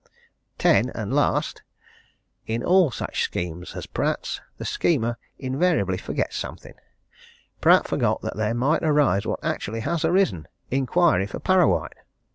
[0.57, 0.89] "10.
[0.95, 1.61] And last
[2.47, 6.73] in all such schemes as Pratt's, the schemer invariably forgets something.
[7.61, 11.93] Pratt forgot that there might arise what actually has arisen inquiry for Parrawhite.